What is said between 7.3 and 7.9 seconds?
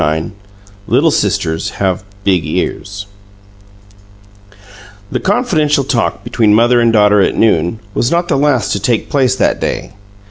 noon